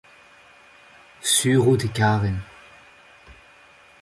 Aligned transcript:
sur 1.31 1.61
out 1.67 1.85
e 1.87 1.89
karen. 1.97 2.37